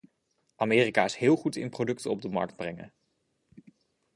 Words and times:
Amerika 0.57 1.05
is 1.05 1.15
heel 1.15 1.35
goed 1.35 1.55
in 1.55 1.69
producten 1.69 2.11
op 2.11 2.21
de 2.21 2.29
markt 2.29 2.55
brengen. 2.55 2.93